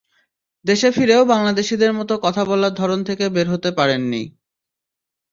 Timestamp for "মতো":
1.93-2.13